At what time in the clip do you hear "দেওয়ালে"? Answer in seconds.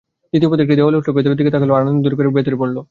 0.77-0.99